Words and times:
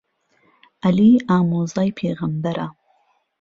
عهلی 0.85 1.09
ئاموزای 1.29 1.91
پێغهمبەره 1.97 2.67